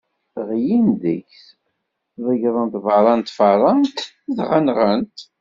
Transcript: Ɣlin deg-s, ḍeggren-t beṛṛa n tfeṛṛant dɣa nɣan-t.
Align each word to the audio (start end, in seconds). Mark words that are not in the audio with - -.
Ɣlin 0.47 0.85
deg-s, 1.01 1.43
ḍeggren-t 2.25 2.75
beṛṛa 2.83 3.13
n 3.15 3.21
tfeṛṛant 3.21 3.97
dɣa 4.35 4.59
nɣan-t. 4.59 5.17